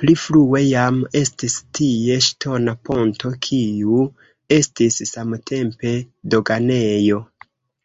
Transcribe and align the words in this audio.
Pli 0.00 0.14
frue 0.22 0.62
jam 0.68 0.96
estis 1.20 1.54
tie 1.78 2.16
ŝtona 2.28 2.74
ponto, 2.90 3.32
kiu 3.48 4.02
estis 4.60 5.00
samtempe 5.14 5.94
doganejo. 6.36 7.26